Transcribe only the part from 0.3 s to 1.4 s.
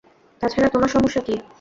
তাছাড়া, তোমার সমস্যা কী?